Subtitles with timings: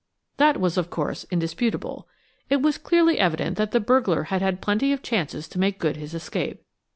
[0.37, 2.07] That was, of course, indisputable.
[2.49, 5.95] It was clearly evident that the burglar had had plenty of chances to make good
[5.95, 6.63] his escape.